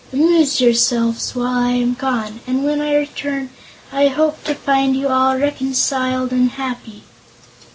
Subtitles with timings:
[0.11, 3.51] Amuse yourselves while I am gone, and when I return
[3.91, 7.03] I hope to find you all reconciled and happy."